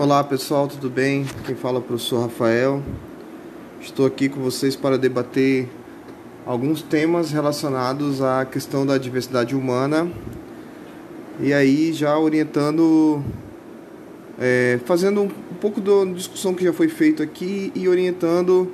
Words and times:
Olá 0.00 0.24
pessoal, 0.24 0.66
tudo 0.66 0.88
bem? 0.88 1.26
Quem 1.44 1.54
fala 1.54 1.76
é 1.76 1.78
o 1.80 1.82
professor 1.82 2.22
Rafael. 2.22 2.82
Estou 3.82 4.06
aqui 4.06 4.30
com 4.30 4.40
vocês 4.40 4.74
para 4.74 4.96
debater 4.96 5.68
alguns 6.46 6.80
temas 6.80 7.30
relacionados 7.30 8.22
à 8.22 8.46
questão 8.46 8.86
da 8.86 8.96
diversidade 8.96 9.54
humana 9.54 10.10
e 11.38 11.52
aí 11.52 11.92
já 11.92 12.18
orientando, 12.18 13.22
é, 14.38 14.80
fazendo 14.86 15.20
um 15.20 15.28
pouco 15.60 15.82
da 15.82 16.10
discussão 16.14 16.54
que 16.54 16.64
já 16.64 16.72
foi 16.72 16.88
feita 16.88 17.22
aqui 17.22 17.70
e 17.74 17.86
orientando 17.86 18.72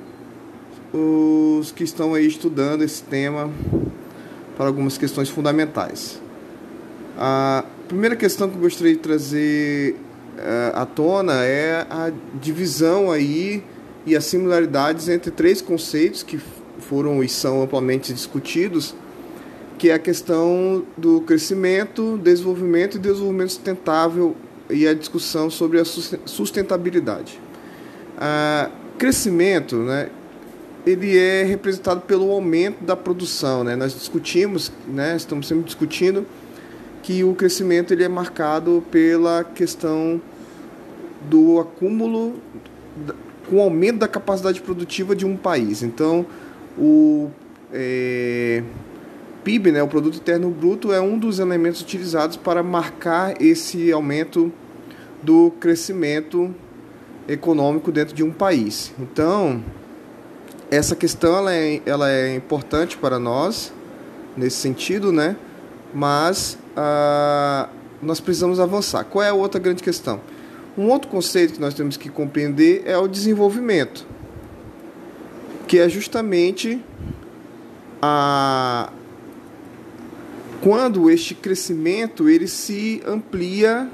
os 0.93 1.73
que 1.73 1.83
estão 1.83 2.13
aí 2.13 2.25
estudando 2.25 2.85
esse 2.85 3.03
tema 3.03 3.51
para 4.55 4.67
algumas 4.67 4.97
questões 4.97 5.27
fundamentais. 5.27 6.21
A 7.17 7.65
primeira 7.89 8.15
questão 8.15 8.47
que 8.47 8.55
eu 8.55 8.61
gostaria 8.61 8.93
de 8.93 8.99
trazer 8.99 10.06
à 10.73 10.85
tona 10.85 11.43
é 11.43 11.85
a 11.89 12.11
divisão 12.39 13.11
aí 13.11 13.63
e 14.05 14.15
as 14.15 14.25
similaridades 14.25 15.09
entre 15.09 15.31
três 15.31 15.61
conceitos 15.61 16.23
que 16.23 16.39
foram 16.79 17.23
e 17.23 17.27
são 17.27 17.61
amplamente 17.61 18.13
discutidos, 18.13 18.95
que 19.77 19.89
é 19.89 19.93
a 19.93 19.99
questão 19.99 20.85
do 20.95 21.21
crescimento, 21.21 22.17
desenvolvimento 22.17 22.97
e 22.97 22.99
desenvolvimento 22.99 23.49
sustentável 23.49 24.35
e 24.69 24.87
a 24.87 24.93
discussão 24.93 25.49
sobre 25.49 25.79
a 25.79 25.85
sustentabilidade. 25.85 27.39
Uh, 28.17 28.71
crescimento, 28.97 29.75
né, 29.77 30.09
ele 30.85 31.17
é 31.17 31.43
representado 31.43 32.01
pelo 32.01 32.31
aumento 32.31 32.83
da 32.83 32.95
produção, 32.95 33.63
né? 33.63 33.75
Nós 33.75 33.93
discutimos, 33.93 34.71
né, 34.87 35.15
estamos 35.15 35.47
sempre 35.47 35.65
discutindo 35.65 36.25
que 37.03 37.23
o 37.23 37.33
crescimento 37.35 37.93
ele 37.93 38.03
é 38.03 38.09
marcado 38.09 38.83
pela 38.89 39.43
questão 39.43 40.21
do 41.29 41.59
acúmulo 41.59 42.35
com 43.49 43.57
o 43.57 43.61
aumento 43.61 43.99
da 43.99 44.07
capacidade 44.07 44.61
produtiva 44.61 45.15
de 45.15 45.25
um 45.25 45.35
país. 45.35 45.81
Então, 45.81 46.25
o 46.77 47.29
é, 47.71 48.61
PIB, 49.43 49.71
né, 49.71 49.81
o 49.81 49.87
Produto 49.87 50.17
Interno 50.17 50.49
Bruto, 50.49 50.91
é 50.91 50.99
um 50.99 51.17
dos 51.17 51.39
elementos 51.39 51.81
utilizados 51.81 52.35
para 52.35 52.61
marcar 52.61 53.41
esse 53.41 53.91
aumento 53.91 54.51
do 55.23 55.51
crescimento 55.59 56.53
econômico 57.27 57.91
dentro 57.91 58.13
de 58.13 58.23
um 58.23 58.31
país. 58.31 58.93
Então, 58.99 59.63
essa 60.69 60.95
questão 60.95 61.35
ela 61.37 61.53
é, 61.53 61.81
ela 61.85 62.11
é 62.11 62.35
importante 62.35 62.97
para 62.97 63.17
nós 63.17 63.73
nesse 64.35 64.57
sentido, 64.57 65.11
né? 65.11 65.35
Mas 65.93 66.57
ah, 66.75 67.69
nós 68.01 68.19
precisamos 68.19 68.59
avançar. 68.59 69.05
Qual 69.05 69.23
é 69.23 69.29
a 69.29 69.33
outra 69.33 69.59
grande 69.59 69.81
questão? 69.81 70.19
Um 70.77 70.89
outro 70.89 71.09
conceito 71.09 71.53
que 71.53 71.59
nós 71.59 71.73
temos 71.73 71.97
que 71.97 72.07
compreender 72.07 72.83
é 72.85 72.95
o 72.97 73.07
desenvolvimento, 73.07 74.05
que 75.67 75.79
é 75.79 75.89
justamente 75.89 76.79
a 77.99 78.91
quando 80.61 81.09
este 81.09 81.33
crescimento 81.33 82.27
ele 82.27 82.47
se 82.47 83.01
amplia 83.07 83.89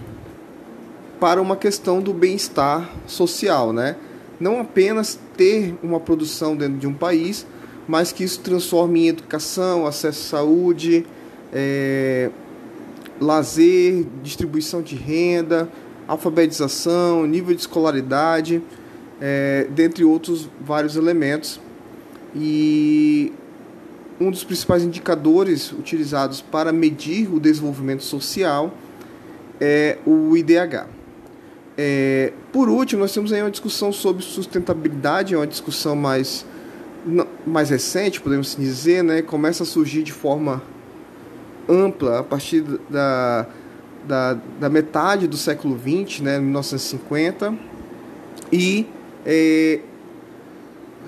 para 1.19 1.41
uma 1.41 1.55
questão 1.55 2.01
do 2.01 2.13
bem-estar 2.13 2.89
social, 3.07 3.71
né? 3.71 3.95
Não 4.39 4.59
apenas 4.59 5.19
ter 5.37 5.75
uma 5.81 5.99
produção 5.99 6.55
dentro 6.55 6.77
de 6.77 6.87
um 6.87 6.93
país, 6.93 7.45
mas 7.87 8.11
que 8.11 8.23
isso 8.23 8.39
transforme 8.41 9.05
em 9.05 9.07
educação, 9.07 9.85
acesso 9.85 10.35
à 10.35 10.39
saúde, 10.39 11.05
é, 11.51 12.29
lazer, 13.21 14.05
distribuição 14.21 14.81
de 14.81 14.95
renda, 14.95 15.69
alfabetização, 16.07 17.25
nível 17.25 17.53
de 17.53 17.61
escolaridade, 17.61 18.61
é, 19.21 19.67
dentre 19.69 20.03
outros 20.03 20.49
vários 20.61 20.95
elementos. 20.95 21.59
E 22.35 23.31
um 24.19 24.31
dos 24.31 24.43
principais 24.43 24.83
indicadores 24.83 25.71
utilizados 25.71 26.41
para 26.41 26.71
medir 26.71 27.33
o 27.33 27.39
desenvolvimento 27.39 28.03
social 28.03 28.73
é 29.59 29.97
o 30.05 30.35
IDH. 30.35 30.87
É, 31.77 32.33
por 32.51 32.69
último, 32.69 33.01
nós 33.01 33.13
temos 33.13 33.33
aí 33.33 33.41
uma 33.41 33.49
discussão 33.49 33.91
sobre 33.91 34.23
sustentabilidade, 34.23 35.33
é 35.33 35.37
uma 35.37 35.47
discussão 35.47 35.95
mais, 35.95 36.45
mais 37.45 37.69
recente, 37.69 38.21
podemos 38.21 38.55
dizer, 38.55 39.03
né? 39.03 39.21
começa 39.21 39.63
a 39.63 39.65
surgir 39.65 40.03
de 40.03 40.11
forma 40.11 40.61
ampla 41.67 42.19
a 42.19 42.23
partir 42.23 42.61
da, 42.89 43.47
da, 44.07 44.33
da 44.59 44.69
metade 44.69 45.27
do 45.27 45.37
século 45.37 45.77
XX, 45.77 46.21
né, 46.21 46.39
1950, 46.39 47.57
e 48.51 48.85
é, 49.25 49.79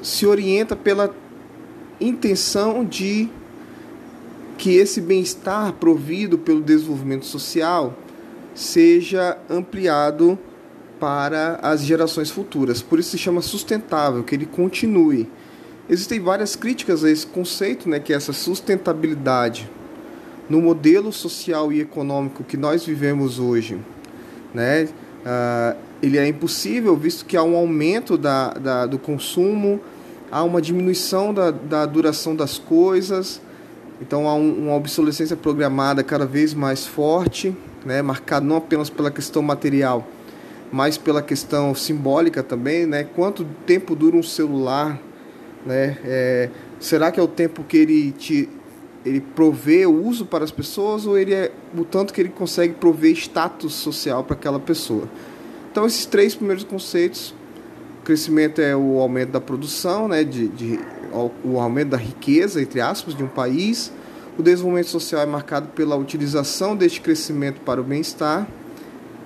se 0.01 0.25
orienta 0.25 0.75
pela 0.75 1.13
intenção 1.99 2.83
de 2.83 3.29
que 4.57 4.75
esse 4.75 5.01
bem-estar 5.01 5.73
provido 5.73 6.37
pelo 6.37 6.61
desenvolvimento 6.61 7.25
social 7.25 7.93
seja 8.53 9.37
ampliado 9.49 10.39
para 10.99 11.59
as 11.61 11.81
gerações 11.81 12.31
futuras. 12.31 12.81
Por 12.81 12.99
isso 12.99 13.11
se 13.11 13.17
chama 13.17 13.41
sustentável, 13.41 14.23
que 14.23 14.33
ele 14.33 14.45
continue. 14.45 15.29
Existem 15.89 16.19
várias 16.19 16.55
críticas 16.55 17.03
a 17.03 17.11
esse 17.11 17.27
conceito, 17.27 17.89
né, 17.89 17.99
que 17.99 18.13
é 18.13 18.15
essa 18.15 18.33
sustentabilidade 18.33 19.69
no 20.49 20.61
modelo 20.61 21.11
social 21.11 21.71
e 21.71 21.81
econômico 21.81 22.43
que 22.43 22.57
nós 22.57 22.85
vivemos 22.85 23.39
hoje, 23.39 23.79
né? 24.53 24.87
Uh, 25.25 25.77
ele 26.01 26.17
é 26.17 26.27
impossível, 26.27 26.95
visto 26.95 27.25
que 27.25 27.35
há 27.35 27.43
um 27.43 27.55
aumento 27.55 28.17
da, 28.17 28.49
da 28.49 28.85
do 28.85 28.99
consumo, 28.99 29.79
há 30.31 30.43
uma 30.43 30.61
diminuição 30.61 31.33
da, 31.33 31.49
da 31.49 31.85
duração 31.85 32.35
das 32.35 32.59
coisas, 32.59 33.41
então 33.99 34.27
há 34.27 34.35
um, 34.35 34.67
uma 34.67 34.75
obsolescência 34.75 35.35
programada 35.35 36.03
cada 36.03 36.25
vez 36.25 36.53
mais 36.53 36.85
forte, 36.85 37.55
né? 37.83 38.01
marcado 38.01 38.45
não 38.45 38.57
apenas 38.57 38.89
pela 38.89 39.09
questão 39.09 39.41
material, 39.41 40.07
mas 40.71 40.97
pela 40.97 41.21
questão 41.21 41.73
simbólica 41.73 42.43
também, 42.43 42.85
né? 42.85 43.03
Quanto 43.03 43.45
tempo 43.65 43.95
dura 43.95 44.17
um 44.17 44.23
celular, 44.23 44.99
né? 45.65 45.97
É, 46.03 46.49
será 46.79 47.11
que 47.11 47.19
é 47.19 47.23
o 47.23 47.27
tempo 47.27 47.63
que 47.63 47.77
ele 47.77 48.11
te 48.11 48.49
ele 49.05 49.21
provê 49.21 49.85
o 49.85 50.03
uso 50.03 50.25
para 50.25 50.43
as 50.43 50.51
pessoas 50.51 51.05
ou 51.05 51.17
ele 51.17 51.33
é 51.33 51.51
o 51.77 51.85
tanto 51.85 52.13
que 52.13 52.19
ele 52.19 52.29
consegue 52.29 52.73
prover 52.73 53.11
status 53.11 53.73
social 53.73 54.23
para 54.23 54.35
aquela 54.35 54.59
pessoa. 54.59 55.07
Então 55.71 55.85
esses 55.85 56.05
três 56.05 56.33
primeiros 56.33 56.63
conceitos, 56.63 57.33
crescimento 58.03 58.59
é 58.59 58.75
o 58.75 58.99
aumento 58.99 59.31
da 59.31 59.41
produção, 59.41 60.07
né, 60.07 60.23
de, 60.23 60.47
de 60.47 60.79
o 61.43 61.59
aumento 61.59 61.89
da 61.89 61.97
riqueza 61.97 62.61
entre 62.61 62.81
aspas 62.81 63.15
de 63.15 63.23
um 63.23 63.27
país. 63.27 63.91
O 64.37 64.43
desenvolvimento 64.43 64.89
social 64.89 65.21
é 65.21 65.25
marcado 65.25 65.69
pela 65.69 65.95
utilização 65.95 66.75
deste 66.75 66.99
crescimento 66.99 67.61
para 67.61 67.79
o 67.79 67.83
bem-estar 67.83 68.47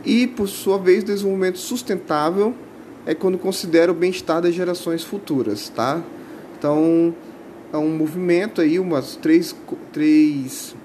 e, 0.05 0.27
por 0.27 0.47
sua 0.47 0.77
vez, 0.77 1.03
o 1.03 1.07
desenvolvimento 1.07 1.57
sustentável 1.57 2.53
é 3.05 3.13
quando 3.13 3.37
considera 3.37 3.91
o 3.91 3.95
bem-estar 3.95 4.41
das 4.41 4.53
gerações 4.53 5.03
futuras, 5.03 5.69
tá? 5.69 6.01
Então, 6.57 7.13
a 7.71 7.77
um 7.77 7.95
movimento 7.95 8.61
aí, 8.61 8.79
umas 8.79 9.15
três, 9.15 9.55
três 9.93 10.75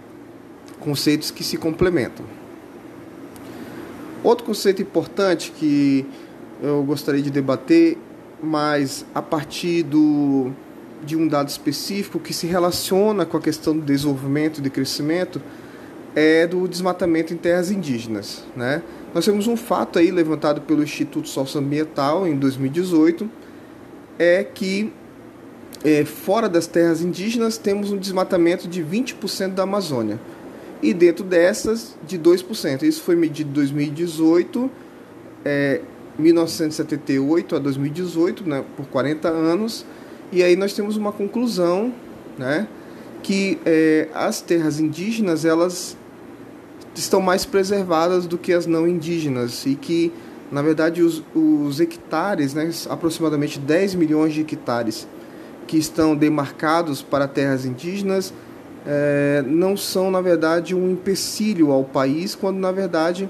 conceitos 0.80 1.30
que 1.30 1.42
se 1.42 1.56
complementam. 1.56 2.24
Outro 4.22 4.44
conceito 4.44 4.82
importante 4.82 5.52
que 5.52 6.06
eu 6.62 6.82
gostaria 6.82 7.22
de 7.22 7.30
debater, 7.30 7.98
mas 8.42 9.04
a 9.14 9.20
partir 9.20 9.82
do, 9.82 10.50
de 11.04 11.16
um 11.16 11.28
dado 11.28 11.48
específico 11.48 12.18
que 12.18 12.32
se 12.32 12.46
relaciona 12.46 13.26
com 13.26 13.36
a 13.36 13.40
questão 13.40 13.76
do 13.76 13.82
desenvolvimento 13.82 14.58
e 14.58 14.62
de 14.62 14.70
crescimento, 14.70 15.40
é 16.14 16.46
do 16.46 16.66
desmatamento 16.68 17.34
em 17.34 17.36
terras 17.36 17.70
indígenas. 17.70 18.44
Né? 18.54 18.82
Nós 19.12 19.24
temos 19.24 19.46
um 19.46 19.56
fato 19.56 19.98
aí 19.98 20.10
levantado 20.10 20.60
pelo 20.60 20.82
Instituto 20.82 21.28
Socioambiental 21.28 22.26
em 22.26 22.36
2018, 22.36 23.28
é 24.18 24.44
que 24.44 24.92
é, 25.84 26.04
fora 26.04 26.48
das 26.48 26.66
terras 26.66 27.02
indígenas, 27.02 27.58
temos 27.58 27.92
um 27.92 27.98
desmatamento 27.98 28.66
de 28.66 28.82
20% 28.82 29.50
da 29.50 29.64
Amazônia. 29.64 30.18
E 30.82 30.94
dentro 30.94 31.22
dessas, 31.22 31.94
de 32.06 32.18
2%. 32.18 32.82
Isso 32.82 33.02
foi 33.02 33.14
medido 33.14 33.50
em 33.50 33.52
2018, 33.52 34.70
é, 35.44 35.82
1978 36.18 37.56
a 37.56 37.58
2018, 37.58 38.48
né, 38.48 38.64
por 38.76 38.86
40 38.86 39.28
anos. 39.28 39.84
E 40.32 40.42
aí 40.42 40.56
nós 40.56 40.72
temos 40.72 40.96
uma 40.96 41.12
conclusão, 41.12 41.92
né, 42.38 42.66
que 43.22 43.58
é, 43.66 44.08
as 44.14 44.40
terras 44.40 44.80
indígenas, 44.80 45.44
elas 45.44 45.96
estão 46.94 47.20
mais 47.20 47.44
preservadas 47.44 48.26
do 48.26 48.38
que 48.38 48.52
as 48.52 48.66
não 48.66 48.86
indígenas 48.86 49.66
e 49.66 49.74
que 49.74 50.12
na 50.52 50.62
verdade 50.62 51.02
os, 51.02 51.22
os 51.34 51.80
hectares, 51.80 52.54
né, 52.54 52.70
aproximadamente 52.88 53.58
10 53.58 53.96
milhões 53.96 54.32
de 54.32 54.42
hectares 54.42 55.08
que 55.66 55.76
estão 55.76 56.14
demarcados 56.16 57.02
para 57.02 57.26
terras 57.26 57.64
indígenas 57.64 58.32
é, 58.86 59.42
não 59.46 59.76
são, 59.76 60.10
na 60.10 60.20
verdade, 60.20 60.74
um 60.74 60.90
empecilho 60.90 61.72
ao 61.72 61.84
país, 61.84 62.34
quando, 62.34 62.58
na 62.58 62.70
verdade, 62.70 63.28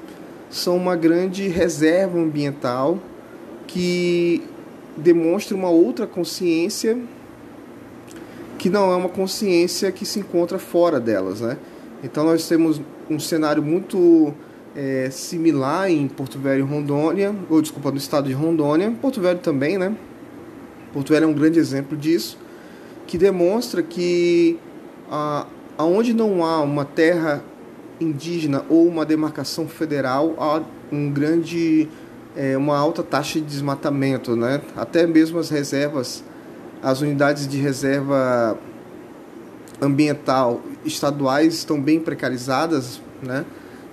são 0.51 0.77
uma 0.77 0.97
grande 0.97 1.49
reserva 1.49 2.19
ambiental 2.19 2.99
que 3.67 4.43
demonstra 4.97 5.57
uma 5.57 5.69
outra 5.69 6.07
consciência 6.07 6.99
que 8.59 8.71
não 8.71 8.91
é 8.91 8.97
uma 8.97 9.11
consciência 9.11 9.93
que 9.93 10.07
se 10.07 10.21
encontra 10.21 10.59
fora 10.59 10.99
delas, 10.99 11.41
né? 11.41 11.59
Então 12.03 12.25
nós 12.25 12.49
temos 12.49 12.81
um 13.11 13.19
cenário 13.19 13.63
muito 13.63 14.33
é, 14.75 15.11
similar 15.11 15.91
em 15.91 16.09
Porto 16.09 16.39
Velho 16.39 16.61
e 16.61 16.63
Rondônia, 16.63 17.35
ou 17.51 17.61
desculpa, 17.61 17.91
no 17.91 17.99
estado 17.99 18.27
de 18.27 18.33
Rondônia, 18.33 18.91
Porto 19.03 19.21
Velho 19.21 19.39
também, 19.41 19.77
né? 19.77 19.95
Porto 20.95 21.13
Velho 21.13 21.25
é 21.25 21.27
um 21.27 21.35
grande 21.35 21.59
exemplo 21.59 21.97
disso, 21.97 22.39
que 23.07 23.19
demonstra 23.19 23.83
que 23.83 24.59
a, 25.11 25.47
aonde 25.77 26.15
não 26.15 26.45
há 26.45 26.63
uma 26.63 26.85
terra 26.85 27.45
indígena 28.01 28.65
ou 28.69 28.87
uma 28.87 29.05
demarcação 29.05 29.69
federal, 29.69 30.35
há 30.39 30.63
um 30.91 31.11
grande, 31.11 31.89
é, 32.37 32.57
uma 32.57 32.79
alta 32.79 33.03
taxa 33.03 33.41
de 33.41 33.45
desmatamento, 33.45 34.35
né? 34.35 34.63
Até 34.77 35.07
mesmo 35.07 35.39
as 35.39 35.51
reservas 35.51 36.25
as 36.85 37.01
unidades 37.01 37.49
de 37.49 37.57
reserva 37.57 38.59
ambiental 39.81 40.61
estaduais 40.85 41.55
estão 41.55 41.81
bem 41.81 41.99
precarizadas, 41.99 43.01
né? 43.23 43.45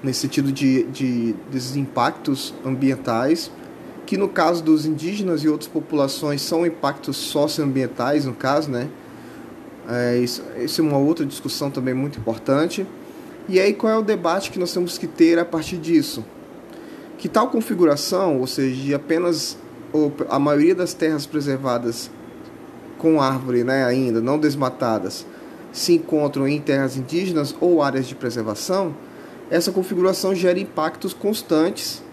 nesse 0.03 0.19
sentido 0.19 0.51
de, 0.51 0.83
de 0.83 1.33
desses 1.49 1.75
impactos 1.77 2.53
ambientais, 2.65 3.49
que 4.11 4.17
no 4.17 4.27
caso 4.27 4.61
dos 4.61 4.85
indígenas 4.85 5.41
e 5.41 5.47
outras 5.47 5.69
populações 5.69 6.41
são 6.41 6.65
impactos 6.65 7.15
socioambientais, 7.15 8.25
no 8.25 8.33
caso, 8.33 8.69
né? 8.69 8.89
É, 9.87 10.17
isso, 10.17 10.43
isso 10.57 10.81
é 10.81 10.83
uma 10.83 10.97
outra 10.97 11.25
discussão 11.25 11.71
também 11.71 11.93
muito 11.93 12.19
importante. 12.19 12.85
E 13.47 13.57
aí 13.57 13.73
qual 13.73 13.93
é 13.93 13.97
o 13.97 14.01
debate 14.01 14.51
que 14.51 14.59
nós 14.59 14.73
temos 14.73 14.97
que 14.97 15.07
ter 15.07 15.39
a 15.39 15.45
partir 15.45 15.77
disso? 15.77 16.25
Que 17.17 17.29
tal 17.29 17.47
configuração, 17.47 18.37
ou 18.41 18.47
seja, 18.47 18.75
de 18.83 18.93
apenas 18.93 19.57
a 20.27 20.37
maioria 20.37 20.75
das 20.75 20.93
terras 20.93 21.25
preservadas 21.25 22.11
com 22.97 23.21
árvore 23.21 23.63
né, 23.63 23.85
ainda 23.85 24.19
não 24.19 24.37
desmatadas 24.37 25.25
se 25.71 25.93
encontram 25.93 26.45
em 26.49 26.59
terras 26.59 26.97
indígenas 26.97 27.55
ou 27.61 27.81
áreas 27.81 28.09
de 28.09 28.15
preservação, 28.15 28.93
essa 29.49 29.71
configuração 29.71 30.35
gera 30.35 30.59
impactos 30.59 31.13
constantes 31.13 32.03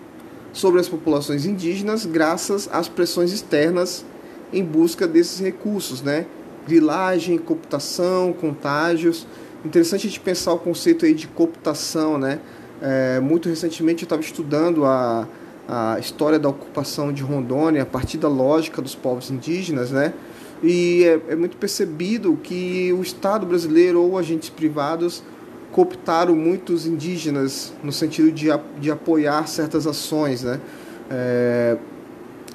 sobre 0.53 0.81
as 0.81 0.89
populações 0.89 1.45
indígenas 1.45 2.07
graças 2.07 2.69
às 2.73 2.89
pressões 2.89 3.33
externas 3.33 4.05
em 4.53 4.65
busca 4.65 5.07
desses 5.07 5.39
recursos, 5.41 6.03
né? 6.03 6.27
Grilagem, 6.67 7.39
cooptação, 7.39 8.33
contágios. 8.33 9.27
Interessante 9.65 10.07
a 10.07 10.11
gente 10.11 10.21
pensar 10.21 10.53
o 10.53 10.59
conceito 10.59 11.05
aí 11.05 11.15
de 11.15 11.27
cooptação, 11.27 12.19
né? 12.19 12.41
É, 12.81 13.21
muito 13.21 13.49
recentemente 13.49 14.05
eu 14.05 14.07
estava 14.07 14.23
estudando 14.23 14.85
a, 14.85 15.27
a 15.69 15.99
história 15.99 16.39
da 16.39 16.49
ocupação 16.49 17.13
de 17.13 17.23
Rondônia 17.23 17.83
a 17.83 17.87
partir 17.87 18.19
da 18.19 18.29
lógica 18.29 18.81
dos 18.81 18.95
povos 18.95 19.31
indígenas, 19.31 19.91
né? 19.91 20.15
E 20.63 21.05
é, 21.05 21.33
é 21.33 21.37
muito 21.37 21.57
percebido 21.57 22.39
que 22.43 22.93
o 22.93 23.03
Estado 23.03 23.47
brasileiro 23.47 24.01
ou 24.01 24.19
agentes 24.19 24.49
privados 24.49 25.23
cooptaram 25.73 26.35
muitos 26.35 26.87
indígenas 26.87 27.73
no 27.83 27.93
sentido 27.93 28.33
de, 28.33 28.49
de 28.81 28.91
apoiar 28.91 29.47
certas 29.47 29.87
ações, 29.87 30.43
né? 30.43 30.61
É, 31.11 31.77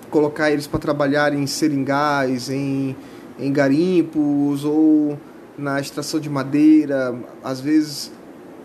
colocar 0.10 0.51
eles 0.51 0.68
para 0.68 0.80
trabalhar 0.80 1.33
em 1.33 1.48
seringais, 1.48 2.50
em, 2.50 2.95
em 3.39 3.51
garimpos 3.51 4.63
ou 4.63 5.18
na 5.57 5.80
extração 5.80 6.19
de 6.19 6.30
madeira, 6.30 7.15
às 7.44 7.60
vezes 7.60 8.12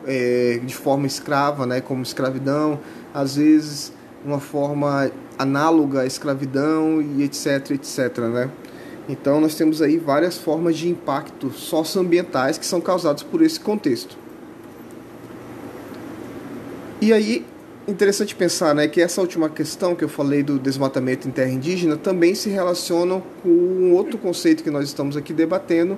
é, 0.06 0.60
de 0.64 0.74
forma 0.74 1.06
escrava, 1.06 1.66
né, 1.66 1.80
como 1.80 2.02
escravidão, 2.02 2.78
às 3.14 3.36
vezes 3.36 3.92
uma 4.24 4.40
forma 4.40 5.10
análoga 5.38 6.00
à 6.00 6.06
escravidão 6.06 7.00
e 7.00 7.22
etc, 7.22 7.70
etc, 7.70 8.18
né? 8.18 8.50
Então 9.08 9.40
nós 9.40 9.54
temos 9.54 9.80
aí 9.80 9.96
várias 9.96 10.36
formas 10.36 10.76
de 10.76 10.88
impacto 10.88 11.50
socioambientais 11.50 12.58
que 12.58 12.66
são 12.66 12.80
causados 12.80 13.22
por 13.22 13.40
esse 13.40 13.58
contexto. 13.58 14.18
E 17.08 17.12
aí, 17.14 17.42
interessante 17.88 18.34
pensar 18.34 18.74
né, 18.74 18.86
que 18.86 19.00
essa 19.00 19.22
última 19.22 19.48
questão 19.48 19.94
que 19.94 20.04
eu 20.04 20.10
falei 20.10 20.42
do 20.42 20.58
desmatamento 20.58 21.26
em 21.26 21.30
terra 21.30 21.50
indígena 21.50 21.96
também 21.96 22.34
se 22.34 22.50
relaciona 22.50 23.22
com 23.42 23.48
um 23.48 23.94
outro 23.94 24.18
conceito 24.18 24.62
que 24.62 24.70
nós 24.70 24.84
estamos 24.84 25.16
aqui 25.16 25.32
debatendo, 25.32 25.96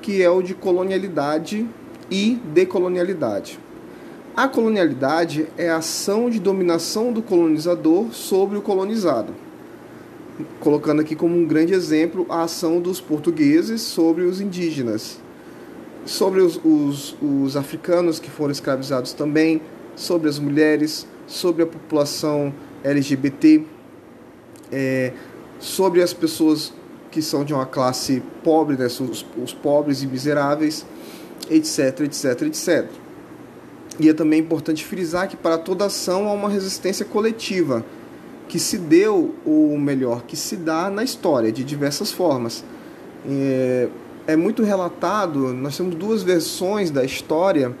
que 0.00 0.22
é 0.22 0.30
o 0.30 0.40
de 0.40 0.54
colonialidade 0.54 1.68
e 2.10 2.40
decolonialidade. 2.54 3.60
A 4.34 4.48
colonialidade 4.48 5.46
é 5.58 5.68
a 5.68 5.76
ação 5.76 6.30
de 6.30 6.40
dominação 6.40 7.12
do 7.12 7.20
colonizador 7.20 8.10
sobre 8.10 8.56
o 8.56 8.62
colonizado 8.62 9.34
colocando 10.60 11.02
aqui 11.02 11.14
como 11.14 11.36
um 11.36 11.44
grande 11.44 11.74
exemplo 11.74 12.24
a 12.30 12.44
ação 12.44 12.80
dos 12.80 13.02
portugueses 13.02 13.82
sobre 13.82 14.22
os 14.22 14.40
indígenas, 14.40 15.20
sobre 16.06 16.40
os, 16.40 16.58
os, 16.64 17.16
os 17.20 17.54
africanos 17.54 18.18
que 18.18 18.30
foram 18.30 18.52
escravizados 18.52 19.12
também, 19.12 19.60
sobre 19.98 20.28
as 20.28 20.38
mulheres, 20.38 21.06
sobre 21.26 21.64
a 21.64 21.66
população 21.66 22.54
LGBT, 22.84 23.64
é, 24.70 25.12
sobre 25.58 26.00
as 26.00 26.12
pessoas 26.12 26.72
que 27.10 27.20
são 27.20 27.44
de 27.44 27.52
uma 27.52 27.66
classe 27.66 28.22
pobre, 28.44 28.76
né, 28.76 28.86
os, 28.86 29.26
os 29.42 29.52
pobres 29.52 30.02
e 30.02 30.06
miseráveis, 30.06 30.86
etc, 31.50 32.00
etc, 32.02 32.42
etc. 32.42 32.86
E 33.98 34.08
é 34.08 34.14
também 34.14 34.38
importante 34.38 34.84
frisar 34.84 35.28
que 35.28 35.36
para 35.36 35.58
toda 35.58 35.86
ação 35.86 36.28
há 36.28 36.32
uma 36.32 36.48
resistência 36.48 37.04
coletiva 37.04 37.84
que 38.46 38.58
se 38.58 38.78
deu 38.78 39.34
o 39.44 39.76
melhor 39.76 40.22
que 40.22 40.36
se 40.36 40.56
dá 40.56 40.88
na 40.88 41.02
história 41.02 41.50
de 41.50 41.64
diversas 41.64 42.12
formas. 42.12 42.64
É, 43.28 43.88
é 44.28 44.36
muito 44.36 44.62
relatado, 44.62 45.52
nós 45.52 45.76
temos 45.76 45.96
duas 45.96 46.22
versões 46.22 46.90
da 46.90 47.04
história. 47.04 47.74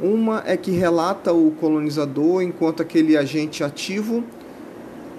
Uma 0.00 0.42
é 0.46 0.56
que 0.56 0.70
relata 0.70 1.32
o 1.32 1.50
colonizador 1.52 2.42
enquanto 2.42 2.80
aquele 2.80 3.16
agente 3.16 3.62
ativo 3.62 4.24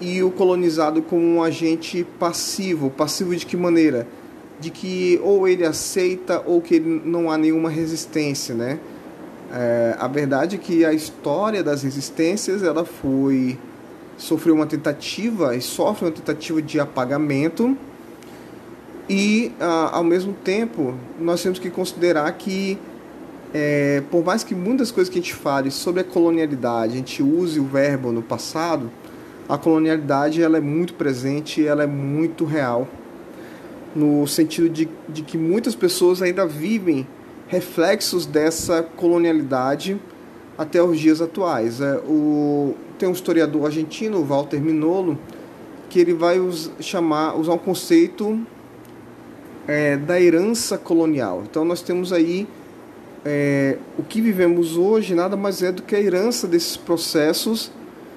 e 0.00 0.22
o 0.22 0.30
colonizado 0.30 1.00
como 1.02 1.24
um 1.24 1.42
agente 1.42 2.04
passivo. 2.18 2.90
Passivo 2.90 3.34
de 3.36 3.46
que 3.46 3.56
maneira? 3.56 4.08
De 4.58 4.70
que 4.70 5.20
ou 5.22 5.46
ele 5.46 5.64
aceita 5.64 6.42
ou 6.44 6.60
que 6.60 6.80
não 6.80 7.30
há 7.30 7.38
nenhuma 7.38 7.70
resistência, 7.70 8.54
né? 8.54 8.80
É, 9.54 9.94
a 9.98 10.08
verdade 10.08 10.56
é 10.56 10.58
que 10.58 10.84
a 10.84 10.92
história 10.92 11.62
das 11.62 11.82
resistências 11.82 12.62
ela 12.62 12.84
foi 12.84 13.58
sofreu 14.16 14.54
uma 14.54 14.66
tentativa 14.66 15.54
e 15.54 15.60
sofre 15.60 16.06
uma 16.06 16.10
tentativa 16.10 16.62
de 16.62 16.80
apagamento 16.80 17.76
e 19.08 19.52
ah, 19.60 19.90
ao 19.92 20.04
mesmo 20.04 20.32
tempo 20.32 20.94
nós 21.20 21.42
temos 21.42 21.58
que 21.58 21.68
considerar 21.68 22.32
que 22.32 22.78
é, 23.54 24.02
por 24.10 24.24
mais 24.24 24.42
que 24.42 24.54
muitas 24.54 24.90
coisas 24.90 25.12
que 25.12 25.18
a 25.18 25.22
gente 25.22 25.34
fale 25.34 25.70
sobre 25.70 26.00
a 26.00 26.04
colonialidade 26.04 26.94
a 26.94 26.96
gente 26.96 27.22
use 27.22 27.60
o 27.60 27.64
verbo 27.64 28.12
no 28.12 28.22
passado 28.22 28.90
a 29.48 29.58
colonialidade 29.58 30.42
ela 30.42 30.58
é 30.58 30.60
muito 30.60 30.94
presente 30.94 31.66
ela 31.66 31.82
é 31.82 31.86
muito 31.86 32.44
real 32.44 32.88
no 33.94 34.26
sentido 34.26 34.68
de, 34.68 34.88
de 35.08 35.22
que 35.22 35.36
muitas 35.36 35.74
pessoas 35.74 36.22
ainda 36.22 36.46
vivem 36.46 37.06
reflexos 37.46 38.24
dessa 38.24 38.82
colonialidade 38.82 40.00
até 40.56 40.82
os 40.82 40.98
dias 40.98 41.20
atuais. 41.20 41.80
É, 41.80 41.96
o, 41.98 42.74
tem 42.98 43.08
um 43.08 43.12
historiador 43.12 43.66
argentino, 43.66 44.24
Walter 44.24 44.60
Minolo, 44.60 45.18
que 45.90 46.00
ele 46.00 46.14
vai 46.14 46.38
us, 46.40 46.70
chamar, 46.80 47.38
usar 47.38 47.52
um 47.52 47.58
conceito 47.58 48.40
é, 49.66 49.96
da 49.96 50.20
herança 50.20 50.78
colonial. 50.78 51.42
Então 51.48 51.64
nós 51.64 51.82
temos 51.82 52.12
aí 52.12 52.46
é, 53.24 53.78
o 53.98 54.02
que 54.02 54.20
vivemos 54.20 54.76
hoje 54.76 55.14
nada 55.14 55.36
mais 55.36 55.62
é 55.62 55.70
do 55.70 55.82
que 55.82 55.94
a 55.94 56.00
herança 56.00 56.46
desses 56.46 56.76
processos 56.76 57.70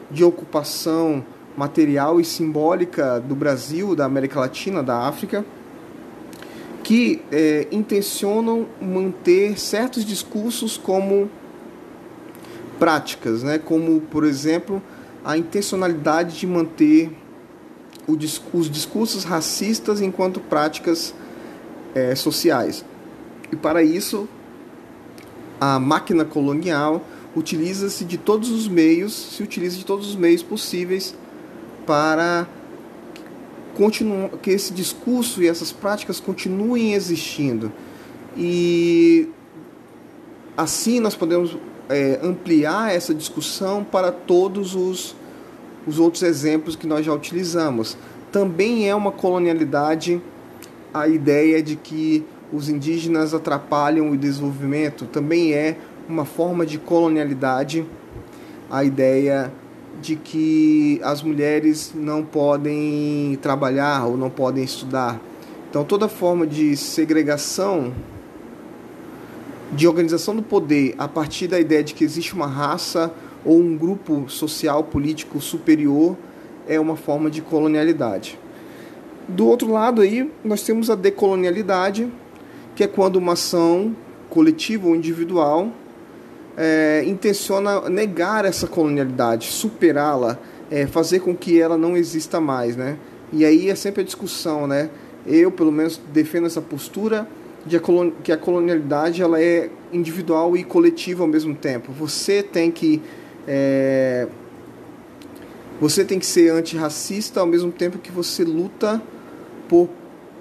de 0.09 0.24
ocupação 0.24 1.24
material 1.55 2.19
e 2.19 2.25
simbólica 2.25 3.19
do 3.19 3.35
Brasil, 3.35 3.95
da 3.95 4.05
América 4.05 4.39
Latina, 4.39 4.83
da 4.83 5.07
África, 5.07 5.45
que 6.83 7.21
é, 7.31 7.67
intencionam 7.71 8.67
manter 8.81 9.59
certos 9.59 10.03
discursos 10.03 10.77
como 10.77 11.29
práticas, 12.77 13.41
né? 13.41 13.57
como, 13.57 14.01
por 14.01 14.24
exemplo, 14.24 14.81
a 15.24 15.38
intencionalidade 15.38 16.38
de 16.38 16.45
manter 16.45 17.12
os 18.07 18.69
discursos 18.69 19.24
racistas 19.24 20.01
enquanto 20.01 20.39
práticas 20.39 21.13
é, 21.95 22.13
sociais. 22.13 22.85
E 23.51 23.55
para 23.55 23.81
isso, 23.81 24.27
a 25.59 25.79
máquina 25.79 26.25
colonial 26.25 27.05
utiliza-se 27.35 28.05
de 28.05 28.17
todos 28.17 28.50
os 28.50 28.67
meios, 28.67 29.13
se 29.13 29.43
utiliza 29.43 29.77
de 29.77 29.85
todos 29.85 30.07
os 30.09 30.15
meios 30.15 30.41
possíveis 30.41 31.15
para 31.85 32.47
que 34.41 34.51
esse 34.51 34.74
discurso 34.74 35.43
e 35.43 35.47
essas 35.47 35.71
práticas 35.71 36.19
continuem 36.19 36.93
existindo. 36.93 37.71
E 38.38 39.29
assim 40.55 41.01
nós 41.01 41.13
podemos 41.13 41.57
é, 41.89 42.19
ampliar 42.24 42.93
essa 42.93 43.13
discussão 43.13 43.83
para 43.83 44.12
todos 44.12 44.75
os, 44.75 45.15
os 45.85 46.00
outros 46.00 46.24
exemplos 46.24 46.75
que 46.75 46.88
nós 46.88 47.05
já 47.05 47.13
utilizamos. 47.13 47.97
Também 48.31 48.89
é 48.89 48.95
uma 48.95 49.12
colonialidade 49.12 50.21
a 50.93 51.09
ideia 51.09 51.62
de 51.62 51.75
que 51.75 52.24
os 52.55 52.69
indígenas 52.69 53.33
atrapalham 53.33 54.12
o 54.12 54.17
desenvolvimento, 54.17 55.05
também 55.05 55.53
é 55.53 55.77
uma 56.07 56.25
forma 56.25 56.65
de 56.65 56.77
colonialidade 56.77 57.85
a 58.69 58.83
ideia 58.83 59.51
de 60.01 60.15
que 60.15 61.00
as 61.03 61.21
mulheres 61.21 61.93
não 61.95 62.24
podem 62.24 63.38
trabalhar 63.41 64.05
ou 64.05 64.17
não 64.17 64.29
podem 64.29 64.63
estudar. 64.63 65.19
Então, 65.69 65.83
toda 65.83 66.07
forma 66.07 66.45
de 66.45 66.75
segregação, 66.75 67.93
de 69.71 69.88
organização 69.88 70.35
do 70.35 70.43
poder 70.43 70.95
a 70.97 71.07
partir 71.07 71.47
da 71.47 71.59
ideia 71.59 71.83
de 71.83 71.93
que 71.93 72.03
existe 72.03 72.33
uma 72.33 72.47
raça 72.47 73.12
ou 73.43 73.59
um 73.59 73.77
grupo 73.77 74.25
social 74.29 74.83
político 74.83 75.41
superior 75.41 76.15
é 76.67 76.79
uma 76.79 76.95
forma 76.95 77.29
de 77.29 77.41
colonialidade. 77.41 78.39
Do 79.27 79.47
outro 79.47 79.71
lado 79.71 80.01
aí, 80.01 80.31
nós 80.43 80.62
temos 80.63 80.89
a 80.89 80.95
decolonialidade, 80.95 82.07
que 82.75 82.84
é 82.84 82.88
quando 82.88 83.15
uma 83.15 83.34
ação 83.34 83.96
coletiva 84.29 84.88
ou 84.88 84.96
individual 84.96 85.72
é, 86.58 87.03
intenciona 87.05 87.89
negar 87.89 88.46
essa 88.46 88.67
colonialidade, 88.67 89.48
superá-la, 89.48 90.38
é, 90.70 90.86
fazer 90.88 91.20
com 91.20 91.36
que 91.36 91.60
ela 91.60 91.77
não 91.77 91.96
exista 91.96 92.39
mais, 92.39 92.75
né? 92.75 92.98
E 93.32 93.46
aí 93.46 93.70
é 93.70 93.75
sempre 93.75 94.01
a 94.01 94.05
discussão, 94.05 94.67
né? 94.67 94.89
Eu, 95.25 95.51
pelo 95.51 95.72
menos, 95.72 96.00
defendo 96.13 96.48
essa 96.48 96.62
postura 96.62 97.27
de 97.65 97.79
que 98.24 98.32
a 98.32 98.38
colonialidade 98.38 99.22
ela 99.22 99.41
é 99.41 99.70
individual 99.91 100.55
e 100.55 100.63
coletiva 100.63 101.24
ao 101.24 101.27
mesmo 101.27 101.55
tempo. 101.55 101.91
Você 101.94 102.44
tem 102.44 102.70
que 102.70 103.01
é, 103.48 104.27
você 105.79 106.05
tem 106.05 106.20
que 106.20 106.25
ser 106.25 106.51
antirracista 106.51 107.39
ao 107.39 107.46
mesmo 107.46 107.72
tempo 107.72 107.98
que 107.98 108.12
você 108.12 108.44
luta 108.44 109.01
por 109.67 109.89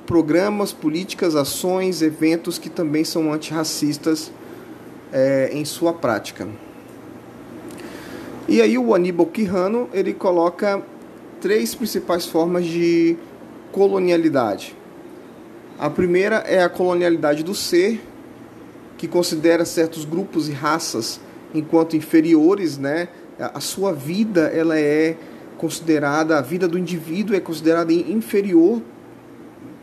programas, 0.07 0.73
políticas, 0.73 1.35
ações, 1.35 2.03
eventos 2.03 2.59
que 2.59 2.69
também 2.69 3.05
são 3.05 3.33
antirracistas 3.33 4.31
é, 5.13 5.51
em 5.53 5.65
sua 5.65 5.93
prática. 5.93 6.47
E 8.47 8.61
aí 8.61 8.77
o 8.77 8.95
Aníbal 8.95 9.27
Quirrano 9.27 9.89
ele 9.93 10.13
coloca 10.13 10.83
três 11.41 11.75
principais 11.75 12.27
formas 12.27 12.67
de 12.67 13.17
colonialidade. 13.73 14.77
A 15.79 15.89
primeira 15.89 16.37
é 16.47 16.63
a 16.63 16.69
colonialidade 16.69 17.43
do 17.43 17.55
ser, 17.55 18.01
que 18.97 19.09
considera 19.09 19.65
certos 19.65 20.05
grupos 20.05 20.49
e 20.49 20.53
raças 20.53 21.21
enquanto 21.53 21.97
inferiores, 21.97 22.79
né? 22.79 23.09
A 23.39 23.61
sua 23.61 23.93
vida 23.93 24.43
ela 24.55 24.79
é 24.79 25.17
considerada, 25.59 26.39
a 26.39 26.41
vida 26.41 26.69
do 26.69 26.79
indivíduo 26.79 27.35
é 27.35 27.41
considerada 27.41 27.93
inferior 27.93 28.81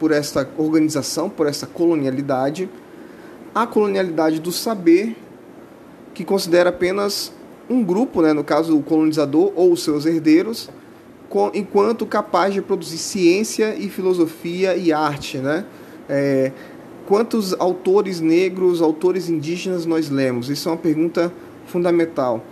por 0.02 0.12
essa 0.12 0.50
organização, 0.58 1.30
por 1.30 1.46
essa 1.46 1.68
colonialidade 1.68 2.68
a 3.54 3.68
colonialidade 3.68 4.40
do 4.40 4.52
saber, 4.52 5.16
que 6.14 6.24
considera 6.24 6.70
apenas 6.70 7.32
um 7.70 7.84
grupo, 7.84 8.22
né, 8.22 8.34
no 8.34 8.44
caso 8.44 8.76
o 8.76 8.82
colonizador 8.82 9.52
ou 9.56 9.72
os 9.72 9.84
seus 9.84 10.08
herdeiros, 10.08 10.70
enquanto 11.54 12.06
capaz 12.06 12.52
de 12.54 12.64
produzir 12.64 12.98
ciência 12.98 13.76
e 13.76 13.90
filosofia 13.90 14.76
e 14.76 14.92
arte. 14.92 15.38
Né? 15.38 15.66
É, 16.10 16.52
quantos 17.08 17.54
autores 17.60 18.20
negros, 18.20 18.82
autores 18.82 19.30
indígenas 19.30 19.86
nós 19.86 20.10
lemos? 20.10 20.50
Isso 20.50 20.68
é 20.68 20.72
uma 20.72 20.78
pergunta 20.78 21.32
fundamental. 21.68 22.44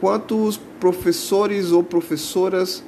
Quantos 0.00 0.58
professores 0.80 1.70
ou 1.70 1.82
professoras, 1.84 2.82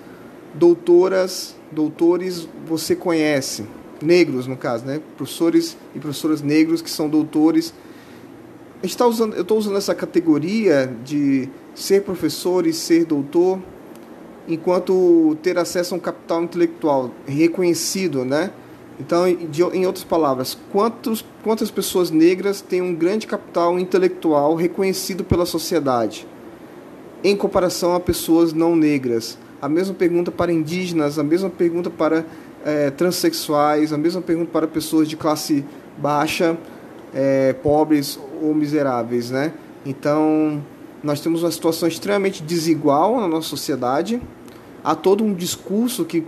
doutoras, 0.54 1.54
doutores 1.70 2.48
você 2.66 2.96
conhece? 2.96 3.64
Negros 4.00 4.46
no 4.46 4.56
caso, 4.56 4.84
né? 4.84 5.00
Professores 5.16 5.76
e 5.94 5.98
professoras 5.98 6.42
negros 6.42 6.82
que 6.82 6.90
são 6.90 7.08
doutores. 7.08 7.72
A 8.82 8.86
gente 8.86 8.96
tá 8.96 9.06
usando, 9.06 9.34
eu 9.34 9.42
estou 9.42 9.58
usando 9.58 9.76
essa 9.76 9.94
categoria 9.94 10.92
de 11.04 11.48
ser 11.74 12.02
professor 12.02 12.66
e 12.66 12.72
ser 12.72 13.04
doutor, 13.04 13.58
enquanto 14.46 15.36
ter 15.42 15.58
acesso 15.58 15.94
a 15.94 15.96
um 15.96 16.00
capital 16.00 16.42
intelectual 16.42 17.10
reconhecido, 17.26 18.24
né? 18.24 18.50
Então, 19.00 19.28
em 19.28 19.86
outras 19.86 20.04
palavras, 20.04 20.58
quantos, 20.72 21.24
quantas 21.44 21.70
pessoas 21.70 22.10
negras 22.10 22.60
têm 22.60 22.82
um 22.82 22.92
grande 22.92 23.28
capital 23.28 23.78
intelectual 23.78 24.56
reconhecido 24.56 25.22
pela 25.22 25.46
sociedade, 25.46 26.26
em 27.22 27.36
comparação 27.36 27.94
a 27.94 28.00
pessoas 28.00 28.52
não 28.52 28.74
negras? 28.74 29.38
A 29.62 29.68
mesma 29.68 29.94
pergunta 29.94 30.32
para 30.32 30.52
indígenas, 30.52 31.18
a 31.18 31.22
mesma 31.22 31.48
pergunta 31.48 31.90
para 31.90 32.26
é, 32.64 32.90
transexuais, 32.90 33.92
a 33.92 33.98
mesma 33.98 34.20
pergunta 34.20 34.50
para 34.50 34.66
pessoas 34.66 35.08
de 35.08 35.16
classe 35.16 35.64
baixa, 35.96 36.56
é, 37.14 37.52
pobres 37.54 38.18
ou 38.42 38.54
miseráveis, 38.54 39.30
né? 39.30 39.52
Então, 39.84 40.62
nós 41.02 41.20
temos 41.20 41.42
uma 41.42 41.50
situação 41.50 41.88
extremamente 41.88 42.42
desigual 42.42 43.20
na 43.20 43.28
nossa 43.28 43.48
sociedade. 43.48 44.20
Há 44.82 44.94
todo 44.94 45.24
um 45.24 45.32
discurso 45.32 46.04
que 46.04 46.24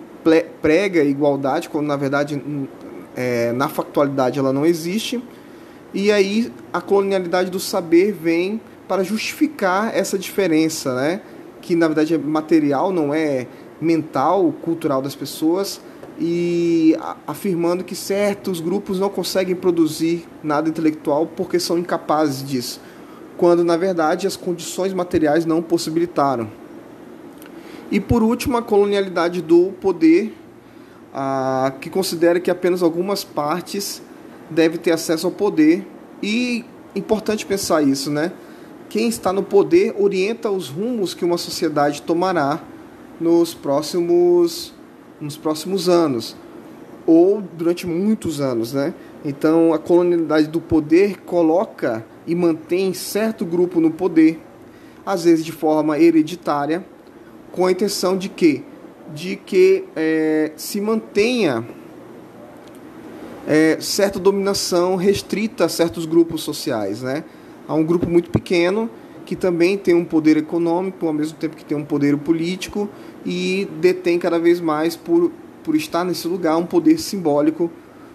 prega 0.63 1.03
igualdade, 1.03 1.69
quando 1.69 1.87
na 1.87 1.97
verdade 1.97 2.43
é, 3.17 3.53
na 3.53 3.69
factualidade 3.69 4.39
ela 4.39 4.53
não 4.53 4.65
existe. 4.65 5.23
E 5.93 6.13
aí 6.13 6.53
a 6.73 6.81
colonialidade 6.81 7.51
do 7.51 7.59
saber 7.59 8.13
vem 8.13 8.61
para 8.87 9.03
justificar 9.03 9.97
essa 9.97 10.19
diferença, 10.19 10.95
né? 10.95 11.21
Que 11.61 11.75
na 11.75 11.87
verdade 11.87 12.15
é 12.15 12.19
material, 12.19 12.93
não 12.93 13.13
é 13.13 13.47
mental, 13.81 14.53
cultural 14.63 15.01
das 15.01 15.15
pessoas, 15.15 15.81
e 16.21 16.95
afirmando 17.27 17.83
que 17.83 17.97
certos 17.97 18.61
grupos 18.61 19.01
não 19.01 19.09
conseguem 19.09 19.57
produzir 19.57 20.29
nada 20.43 20.69
intelectual 20.69 21.27
porque 21.27 21.59
são 21.59 21.79
incapazes 21.79 22.47
disso, 22.47 22.79
quando 23.39 23.65
na 23.65 23.77
verdade 23.77 24.27
as 24.27 24.37
condições 24.37 24.93
materiais 24.93 25.47
não 25.47 25.63
possibilitaram. 25.63 26.49
E 27.91 27.99
por 27.99 28.23
último, 28.23 28.57
a 28.57 28.63
colonialidade 28.63 29.41
do 29.41 29.73
poder, 29.81 30.33
a, 31.13 31.73
que 31.81 31.89
considera 31.89 32.39
que 32.39 32.51
apenas 32.51 32.83
algumas 32.83 33.25
partes 33.25 34.03
devem 34.49 34.79
ter 34.79 34.93
acesso 34.93 35.27
ao 35.27 35.33
poder. 35.33 35.85
E 36.23 36.65
importante 36.95 37.45
pensar 37.45 37.83
isso, 37.83 38.11
né? 38.11 38.33
Quem 38.89 39.09
está 39.09 39.33
no 39.33 39.43
poder 39.43 39.95
orienta 39.99 40.51
os 40.51 40.69
rumos 40.69 41.15
que 41.15 41.25
uma 41.25 41.39
sociedade 41.39 42.03
tomará 42.03 42.61
nos 43.21 43.55
próximos 43.55 44.73
nos 45.21 45.37
próximos 45.37 45.89
anos 45.89 46.37
ou 47.07 47.41
durante 47.41 47.87
muitos 47.87 48.41
anos, 48.41 48.73
né? 48.73 48.95
Então 49.25 49.75
a 49.75 49.79
colonialidade 49.79 50.49
do 50.49 50.61
poder 50.61 51.21
coloca 51.23 52.05
e 52.27 52.35
mantém 52.35 52.95
certo 52.95 53.45
grupo 53.45 53.81
no 53.81 53.91
poder, 53.91 54.41
às 55.05 55.25
vezes 55.25 55.45
de 55.45 55.53
forma 55.53 55.99
hereditária, 55.99 56.85
com 57.53 57.67
a 57.67 57.73
intenção 57.73 58.17
de 58.17 58.29
que 58.29 58.65
de 59.13 59.35
que 59.35 59.85
é, 59.97 60.53
se 60.57 60.81
mantenha 60.81 61.67
é, 63.47 63.77
certa 63.81 64.21
dominação 64.21 64.95
restrita 64.95 65.65
a 65.65 65.69
certos 65.69 66.07
grupos 66.07 66.43
sociais, 66.43 67.03
né? 67.03 67.25
Há 67.67 67.75
um 67.75 67.85
grupo 67.85 68.09
muito 68.09 68.31
pequeno 68.31 68.89
que 69.31 69.37
também 69.37 69.79
tem 69.79 69.95
um 69.95 70.05
poder 70.05 70.37
econômico, 70.37 71.07
ao 71.07 71.13
mesmo 71.13 71.39
tempo 71.39 71.55
que 71.55 71.65
tem 71.65 71.79
um 71.79 71.85
poder 71.85 72.17
político 72.17 72.89
e 73.25 73.69
detém 73.81 74.19
cada 74.19 74.41
vez 74.41 74.61
mais, 74.61 74.97
por, 74.97 75.31
por 75.63 75.77
estar 75.77 76.05
nesse 76.05 76.27
lugar, 76.27 76.57
um 76.57 76.67
poder 76.67 76.99
simbólico 76.99 77.71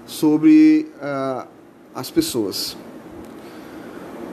sobre 0.06 0.92
uh, 0.98 1.48
as 1.96 2.12
pessoas. 2.12 2.76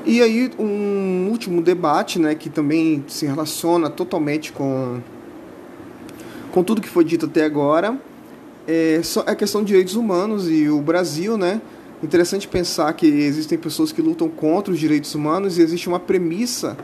E 0.05 0.21
aí 0.21 0.51
um 0.59 1.29
último 1.31 1.63
debate, 1.63 2.19
né, 2.19 2.35
que 2.35 2.51
também 2.51 3.05
se 3.07 3.27
relaciona 3.27 3.89
totalmente 3.89 4.51
com, 4.51 5.01
com 6.51 6.65
tudo 6.65 6.81
que 6.81 6.89
foi 6.89 7.05
dito 7.05 7.27
até 7.27 7.45
agora, 7.45 7.97
é, 8.67 9.01
é 9.25 9.31
a 9.31 9.37
questão 9.37 9.61
de 9.61 9.69
direitos 9.69 9.95
humanos 9.95 10.51
e 10.51 10.69
o 10.69 10.81
Brasil, 10.81 11.39
né, 11.39 11.61
interessante 12.03 12.49
pensar 12.49 12.93
que 12.95 13.07
existem 13.07 13.57
pessoas 13.57 13.93
que 13.93 14.03
lutam 14.03 14.29
contra 14.29 14.73
os 14.73 14.79
direitos 14.79 15.15
humanos 15.15 15.57
e 15.57 15.63
existe 15.63 15.89
uma 15.89 16.01
premissa 16.01 16.77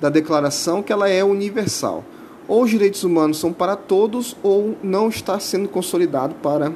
da 0.00 0.08
declaração 0.08 0.82
que 0.82 0.92
ela 0.92 1.08
é 1.08 1.24
universal. 1.24 2.04
Ou 2.46 2.62
os 2.62 2.70
direitos 2.70 3.04
humanos 3.04 3.38
são 3.38 3.52
para 3.52 3.76
todos 3.76 4.36
ou 4.42 4.76
não 4.82 5.08
está 5.08 5.38
sendo 5.38 5.68
consolidado 5.68 6.34
para 6.36 6.72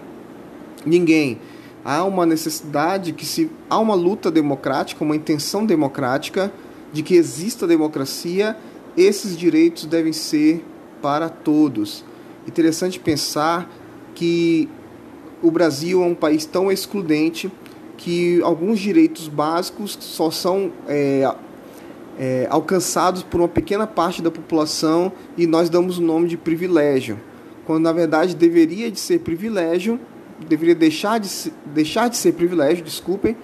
ninguém. 0.85 1.39
Há 1.85 2.05
uma 2.05 2.25
necessidade 2.25 3.13
que 3.13 3.27
se 3.27 3.51
há 3.69 3.79
uma 3.79 3.95
luta 3.95 4.31
democrática, 4.31 5.05
uma 5.05 5.17
intenção 5.17 5.67
democrática 5.67 6.53
de 6.93 7.03
que 7.03 7.15
exista 7.15 7.67
democracia, 7.67 8.57
esses 8.97 9.37
direitos 9.37 9.85
devem 9.85 10.13
ser 10.13 10.65
para 11.03 11.29
todos. 11.29 12.05
Interessante 12.47 13.01
pensar 13.01 13.71
que 14.15 14.69
o 15.43 15.51
Brasil 15.51 16.03
é 16.03 16.07
um 16.07 16.15
país 16.15 16.47
tão 16.47 16.71
excludente 16.71 17.53
que 17.97 18.41
alguns 18.43 18.81
direitos 18.81 19.29
básicos 19.29 19.97
só 20.01 20.31
são 20.31 20.73
é, 20.89 21.33
é, 22.19 22.47
alcançados 22.51 23.23
por 23.23 23.41
uma 23.41 23.49
pequena 23.49 23.87
parte 23.87 24.23
da 24.23 24.31
população 24.31 25.13
e 25.37 25.47
nós 25.47 25.69
damos 25.69 25.99
o 25.99 26.03
nome 26.03 26.29
de 26.29 26.37
privilégio, 26.37 27.19
quando 27.65 27.85
na 27.85 27.93
verdade 27.93 28.35
deveria 28.35 28.91
de 28.91 29.01
ser 29.01 29.21
privilégio, 29.21 29.99
deveria 30.49 30.75
deixar 30.75 31.19
de, 31.19 31.29
deixar 31.67 32.09
de 32.09 32.17
ser 32.17 32.33
privilégio, 32.33 32.85
desculpem, 32.85 33.37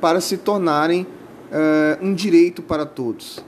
para 0.00 0.20
se 0.20 0.36
tornarem 0.36 1.02
uh, 1.02 2.04
um 2.04 2.14
direito 2.14 2.62
para 2.62 2.84
todos. 2.84 3.42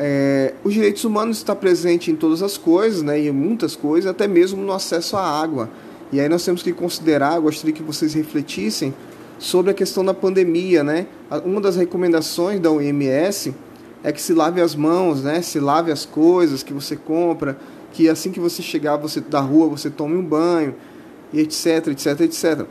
É, 0.00 0.54
os 0.62 0.72
direitos 0.72 1.04
humanos 1.04 1.38
está 1.38 1.56
presente 1.56 2.10
em 2.10 2.14
todas 2.14 2.40
as 2.40 2.56
coisas, 2.56 3.02
né, 3.02 3.18
em 3.18 3.32
muitas 3.32 3.74
coisas, 3.74 4.08
até 4.08 4.28
mesmo 4.28 4.62
no 4.62 4.72
acesso 4.72 5.16
à 5.16 5.22
água. 5.22 5.68
E 6.12 6.20
aí 6.20 6.28
nós 6.28 6.44
temos 6.44 6.62
que 6.62 6.72
considerar, 6.72 7.38
gostaria 7.40 7.74
que 7.74 7.82
vocês 7.82 8.14
refletissem 8.14 8.94
sobre 9.38 9.70
a 9.70 9.74
questão 9.74 10.04
da 10.04 10.12
pandemia, 10.12 10.82
né? 10.82 11.06
Uma 11.44 11.60
das 11.60 11.76
recomendações 11.76 12.60
da 12.60 12.70
OMS 12.70 13.54
é 14.02 14.12
que 14.12 14.20
se 14.20 14.32
lave 14.34 14.60
as 14.60 14.74
mãos, 14.74 15.22
né? 15.22 15.42
Se 15.42 15.60
lave 15.60 15.92
as 15.92 16.04
coisas 16.04 16.62
que 16.62 16.72
você 16.72 16.96
compra, 16.96 17.58
que 17.92 18.08
assim 18.08 18.30
que 18.30 18.40
você 18.40 18.62
chegar 18.62 18.96
você 18.96 19.20
da 19.20 19.40
rua 19.40 19.68
você 19.68 19.90
tome 19.90 20.16
um 20.16 20.24
banho, 20.24 20.74
e 21.32 21.40
etc, 21.40 21.88
etc, 21.88 22.20
etc. 22.20 22.66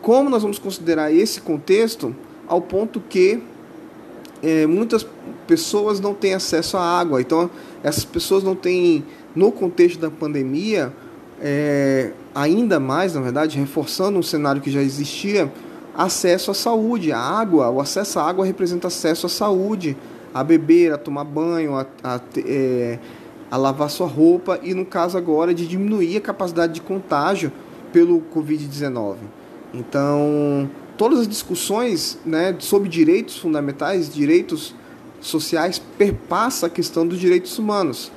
Como 0.00 0.30
nós 0.30 0.42
vamos 0.42 0.58
considerar 0.58 1.12
esse 1.12 1.40
contexto 1.40 2.14
ao 2.46 2.60
ponto 2.60 3.00
que 3.00 3.42
é, 4.42 4.66
muitas 4.66 5.06
pessoas 5.46 6.00
não 6.00 6.14
têm 6.14 6.34
acesso 6.34 6.76
à 6.76 6.82
água. 6.82 7.20
Então, 7.20 7.50
essas 7.82 8.04
pessoas 8.04 8.42
não 8.42 8.54
têm, 8.54 9.04
no 9.34 9.50
contexto 9.50 9.98
da 9.98 10.10
pandemia, 10.10 10.92
é, 11.40 12.12
ainda 12.34 12.78
mais, 12.78 13.14
na 13.14 13.20
verdade, 13.20 13.58
reforçando 13.58 14.18
um 14.18 14.22
cenário 14.22 14.60
que 14.60 14.70
já 14.70 14.80
existia, 14.80 15.52
acesso 15.98 16.52
à 16.52 16.54
saúde. 16.54 17.10
A 17.10 17.18
água, 17.18 17.68
o 17.68 17.80
acesso 17.80 18.20
à 18.20 18.28
água 18.28 18.46
representa 18.46 18.86
acesso 18.86 19.26
à 19.26 19.28
saúde, 19.28 19.96
a 20.32 20.44
beber, 20.44 20.92
a 20.92 20.96
tomar 20.96 21.24
banho, 21.24 21.74
a, 21.74 21.84
a, 22.04 22.20
é, 22.46 23.00
a 23.50 23.56
lavar 23.56 23.90
sua 23.90 24.06
roupa 24.06 24.60
e, 24.62 24.72
no 24.72 24.86
caso 24.86 25.18
agora, 25.18 25.52
de 25.52 25.66
diminuir 25.66 26.16
a 26.16 26.20
capacidade 26.20 26.74
de 26.74 26.80
contágio 26.80 27.50
pelo 27.92 28.22
Covid-19. 28.32 29.16
Então, 29.74 30.70
todas 30.96 31.20
as 31.20 31.28
discussões 31.28 32.16
né, 32.24 32.54
sobre 32.60 32.88
direitos 32.88 33.36
fundamentais, 33.38 34.12
direitos 34.12 34.74
sociais, 35.20 35.82
perpassa 35.98 36.66
a 36.68 36.70
questão 36.70 37.04
dos 37.04 37.18
direitos 37.18 37.58
humanos. 37.58 38.12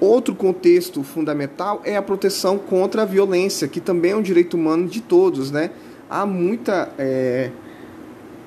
Outro 0.00 0.34
contexto 0.34 1.02
fundamental 1.02 1.82
é 1.84 1.96
a 1.96 2.02
proteção 2.02 2.58
contra 2.58 3.02
a 3.02 3.04
violência, 3.04 3.68
que 3.68 3.80
também 3.80 4.12
é 4.12 4.16
um 4.16 4.22
direito 4.22 4.54
humano 4.54 4.88
de 4.88 5.00
todos. 5.00 5.50
Né? 5.50 5.70
Há 6.08 6.26
muita. 6.26 6.92
É, 6.98 7.50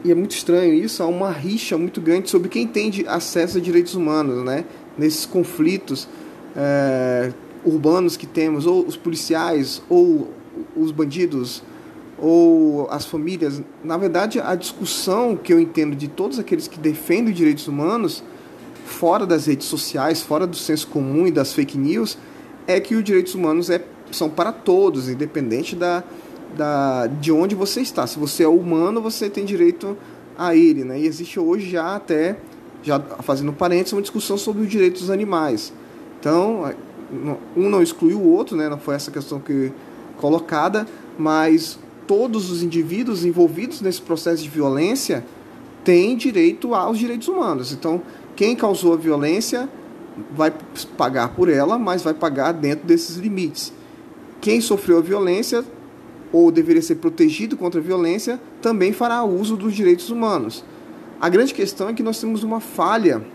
e 0.03 0.11
é 0.11 0.15
muito 0.15 0.31
estranho 0.31 0.73
isso, 0.73 1.01
há 1.01 1.07
uma 1.07 1.31
rixa 1.31 1.77
muito 1.77 1.99
grande 1.99 2.29
sobre 2.29 2.49
quem 2.49 2.67
tem 2.67 2.91
acesso 3.07 3.57
a 3.57 3.61
direitos 3.61 3.95
humanos, 3.95 4.45
né? 4.45 4.63
nesses 4.97 5.25
conflitos 5.25 6.07
é, 6.55 7.31
urbanos 7.63 8.17
que 8.17 8.25
temos, 8.25 8.65
ou 8.65 8.85
os 8.85 8.95
policiais, 8.95 9.81
ou 9.89 10.31
os 10.75 10.91
bandidos, 10.91 11.63
ou 12.17 12.87
as 12.89 13.05
famílias, 13.05 13.61
na 13.83 13.97
verdade, 13.97 14.39
a 14.39 14.55
discussão 14.55 15.35
que 15.35 15.53
eu 15.53 15.59
entendo 15.59 15.95
de 15.95 16.07
todos 16.07 16.39
aqueles 16.39 16.67
que 16.67 16.79
defendem 16.79 17.31
os 17.31 17.37
direitos 17.37 17.67
humanos, 17.67 18.23
fora 18.85 19.25
das 19.25 19.45
redes 19.45 19.67
sociais, 19.67 20.21
fora 20.21 20.47
do 20.47 20.55
senso 20.55 20.87
comum 20.87 21.27
e 21.27 21.31
das 21.31 21.53
fake 21.53 21.77
news, 21.77 22.17
é 22.65 22.79
que 22.79 22.95
os 22.95 23.03
direitos 23.03 23.35
humanos 23.35 23.69
é, 23.69 23.83
são 24.11 24.29
para 24.29 24.51
todos, 24.51 25.09
independente 25.09 25.75
da, 25.75 26.03
da, 26.55 27.07
de 27.07 27.31
onde 27.31 27.55
você 27.55 27.81
está. 27.81 28.05
Se 28.05 28.19
você 28.19 28.43
é 28.43 28.47
humano, 28.47 29.01
você 29.01 29.29
tem 29.29 29.45
direito 29.45 29.97
a 30.37 30.55
ele. 30.55 30.83
Né? 30.83 30.99
E 30.99 31.07
existe 31.07 31.39
hoje 31.39 31.69
já 31.69 31.95
até, 31.95 32.37
já 32.83 32.99
fazendo 32.99 33.51
parênteses, 33.53 33.93
uma 33.93 34.01
discussão 34.01 34.37
sobre 34.37 34.61
os 34.61 34.69
direitos 34.69 35.01
dos 35.01 35.09
animais. 35.09 35.73
Então, 36.19 36.71
um 37.55 37.69
não 37.69 37.81
exclui 37.81 38.13
o 38.13 38.23
outro, 38.23 38.55
né? 38.55 38.69
não 38.69 38.77
foi 38.77 38.95
essa 38.95 39.11
questão 39.11 39.39
que 39.39 39.71
colocada, 40.17 40.87
mas 41.17 41.79
todos 42.05 42.49
os 42.49 42.63
indivíduos 42.63 43.25
envolvidos 43.25 43.81
nesse 43.81 44.01
processo 44.01 44.41
de 44.41 44.49
violência 44.49 45.25
têm 45.83 46.15
direito 46.15 46.73
aos 46.73 46.97
direitos 46.97 47.27
humanos. 47.27 47.71
Então, 47.71 48.01
quem 48.35 48.55
causou 48.55 48.93
a 48.93 48.97
violência 48.97 49.69
vai 50.35 50.53
pagar 50.97 51.29
por 51.29 51.49
ela, 51.49 51.77
mas 51.77 52.01
vai 52.01 52.13
pagar 52.13 52.51
dentro 52.51 52.87
desses 52.87 53.17
limites. 53.17 53.71
Quem 54.41 54.61
sofreu 54.61 54.97
a 54.97 55.01
violência 55.01 55.63
ou 56.31 56.51
deveria 56.51 56.81
ser 56.81 56.95
protegido 56.95 57.55
contra 57.55 57.79
a 57.79 57.83
violência 57.83 58.39
também 58.61 58.91
fará 58.91 59.23
uso 59.23 59.55
dos 59.55 59.73
direitos 59.73 60.09
humanos. 60.09 60.63
A 61.19 61.29
grande 61.29 61.53
questão 61.53 61.89
é 61.89 61.93
que 61.93 62.03
nós 62.03 62.19
temos 62.19 62.43
uma 62.43 62.59
falha 62.59 63.25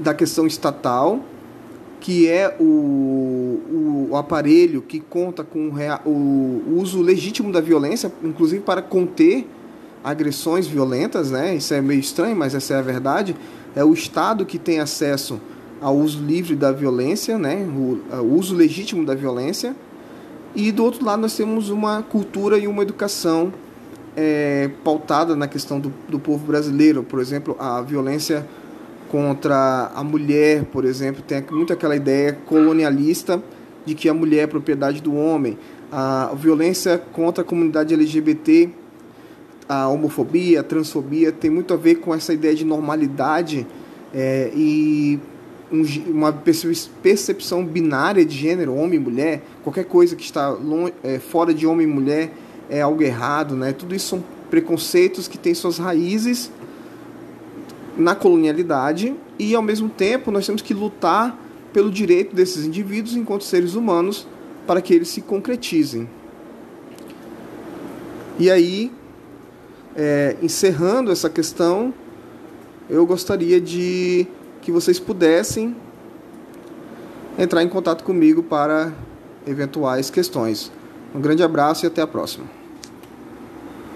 da 0.00 0.14
questão 0.14 0.46
estatal 0.46 1.20
que 2.04 2.28
é 2.28 2.54
o, 2.60 4.08
o 4.10 4.16
aparelho 4.16 4.82
que 4.82 5.00
conta 5.00 5.42
com 5.42 5.70
o 6.04 6.78
uso 6.78 7.00
legítimo 7.00 7.50
da 7.50 7.62
violência, 7.62 8.12
inclusive 8.22 8.60
para 8.60 8.82
conter 8.82 9.46
agressões 10.04 10.66
violentas, 10.66 11.30
né? 11.30 11.54
Isso 11.54 11.72
é 11.72 11.80
meio 11.80 12.00
estranho, 12.00 12.36
mas 12.36 12.54
essa 12.54 12.74
é 12.74 12.76
a 12.76 12.82
verdade. 12.82 13.34
É 13.74 13.82
o 13.82 13.94
Estado 13.94 14.44
que 14.44 14.58
tem 14.58 14.80
acesso 14.80 15.40
ao 15.80 15.96
uso 15.96 16.22
livre 16.22 16.54
da 16.54 16.70
violência, 16.70 17.38
né? 17.38 17.66
O, 17.66 18.34
uso 18.34 18.54
legítimo 18.54 19.06
da 19.06 19.14
violência. 19.14 19.74
E 20.54 20.70
do 20.70 20.84
outro 20.84 21.04
lado 21.04 21.20
nós 21.20 21.36
temos 21.36 21.68
uma 21.68 22.02
cultura 22.02 22.56
e 22.58 22.68
uma 22.68 22.82
educação 22.82 23.52
é, 24.16 24.70
pautada 24.84 25.34
na 25.34 25.48
questão 25.48 25.80
do, 25.80 25.92
do 26.08 26.18
povo 26.18 26.46
brasileiro, 26.46 27.02
por 27.02 27.20
exemplo, 27.20 27.56
a 27.58 27.82
violência 27.82 28.46
contra 29.10 29.90
a 29.94 30.02
mulher, 30.02 30.64
por 30.66 30.84
exemplo, 30.84 31.22
tem 31.22 31.44
muito 31.50 31.72
aquela 31.72 31.96
ideia 31.96 32.38
colonialista 32.46 33.42
de 33.84 33.94
que 33.94 34.08
a 34.08 34.14
mulher 34.14 34.44
é 34.44 34.46
propriedade 34.46 35.00
do 35.00 35.14
homem. 35.14 35.58
A 35.90 36.32
violência 36.34 36.98
contra 36.98 37.42
a 37.42 37.44
comunidade 37.44 37.92
LGBT, 37.92 38.70
a 39.68 39.88
homofobia, 39.88 40.60
a 40.60 40.62
transfobia, 40.62 41.32
tem 41.32 41.50
muito 41.50 41.74
a 41.74 41.76
ver 41.76 41.96
com 41.96 42.14
essa 42.14 42.32
ideia 42.32 42.54
de 42.54 42.64
normalidade 42.64 43.66
é, 44.12 44.50
e 44.54 45.18
um, 45.74 46.10
uma 46.10 46.32
percepção 47.02 47.64
binária 47.64 48.24
de 48.24 48.36
gênero, 48.36 48.74
homem 48.74 48.98
e 48.98 49.02
mulher. 49.02 49.42
Qualquer 49.62 49.84
coisa 49.84 50.14
que 50.14 50.22
está 50.22 50.48
longe, 50.48 50.94
é, 51.02 51.18
fora 51.18 51.52
de 51.52 51.66
homem 51.66 51.86
e 51.86 51.90
mulher 51.90 52.32
é 52.70 52.80
algo 52.80 53.02
errado, 53.02 53.56
né? 53.56 53.72
Tudo 53.72 53.94
isso 53.94 54.08
são 54.08 54.24
preconceitos 54.50 55.26
que 55.26 55.36
têm 55.36 55.54
suas 55.54 55.78
raízes 55.78 56.50
na 57.96 58.14
colonialidade 58.14 59.14
e 59.38 59.54
ao 59.54 59.62
mesmo 59.62 59.88
tempo 59.88 60.30
nós 60.30 60.46
temos 60.46 60.62
que 60.62 60.74
lutar 60.74 61.38
pelo 61.72 61.90
direito 61.90 62.34
desses 62.34 62.64
indivíduos 62.64 63.16
enquanto 63.16 63.44
seres 63.44 63.74
humanos 63.74 64.26
para 64.66 64.80
que 64.80 64.94
eles 64.94 65.08
se 65.08 65.20
concretizem. 65.20 66.08
E 68.38 68.50
aí, 68.50 68.90
é, 69.94 70.36
encerrando 70.42 71.10
essa 71.10 71.30
questão, 71.30 71.92
eu 72.88 73.06
gostaria 73.06 73.60
de 73.60 74.26
que 74.64 74.72
vocês 74.72 74.98
pudessem 74.98 75.76
entrar 77.38 77.62
em 77.62 77.68
contato 77.68 78.02
comigo 78.02 78.42
para 78.42 78.94
eventuais 79.46 80.08
questões. 80.08 80.72
Um 81.14 81.20
grande 81.20 81.42
abraço 81.42 81.84
e 81.84 81.86
até 81.86 82.00
a 82.00 82.06
próxima. 82.06 82.63